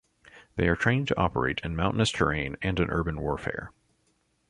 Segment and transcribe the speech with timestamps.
[0.55, 3.71] They are trained to operate in mountainous terrain and in urban warfare.